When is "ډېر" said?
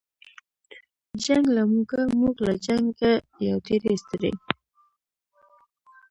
3.67-3.81